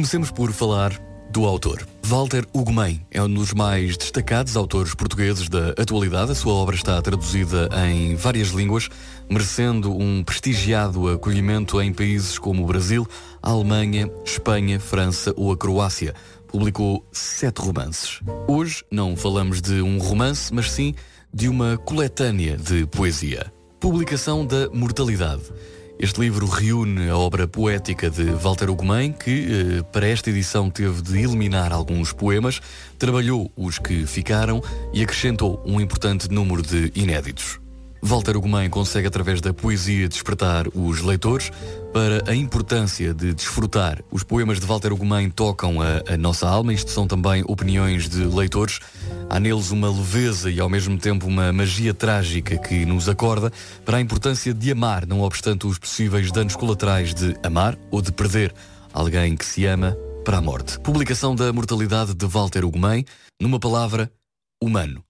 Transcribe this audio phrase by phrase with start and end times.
[0.00, 0.98] Comecemos por falar
[1.30, 1.86] do autor.
[2.04, 6.32] Walter Ugumem é um dos mais destacados autores portugueses da atualidade.
[6.32, 8.88] A sua obra está traduzida em várias línguas,
[9.28, 13.06] merecendo um prestigiado acolhimento em países como o Brasil,
[13.42, 16.14] a Alemanha, Espanha, França ou a Croácia.
[16.48, 18.20] Publicou sete romances.
[18.48, 20.94] Hoje não falamos de um romance, mas sim
[21.30, 23.52] de uma coletânea de poesia.
[23.78, 25.42] Publicação da Mortalidade.
[26.02, 31.02] Este livro reúne a obra poética de Walter Ugumem, que eh, para esta edição teve
[31.02, 32.58] de eliminar alguns poemas,
[32.98, 34.62] trabalhou os que ficaram
[34.94, 37.60] e acrescentou um importante número de inéditos.
[38.02, 41.50] Walter Ugumem consegue, através da poesia, despertar os leitores
[41.92, 44.02] para a importância de desfrutar.
[44.10, 48.24] Os poemas de Walter Ugumem tocam a, a, nossa alma, isto são também opiniões de
[48.24, 48.80] leitores.
[49.28, 53.52] Há neles uma leveza e, ao mesmo tempo, uma magia trágica que nos acorda
[53.84, 58.12] para a importância de amar, não obstante os possíveis danos colaterais de amar ou de
[58.12, 58.54] perder
[58.92, 60.78] alguém que se ama para a morte.
[60.80, 63.04] Publicação da Mortalidade de Walter Ugumem,
[63.40, 64.10] numa palavra,
[64.62, 65.04] humano.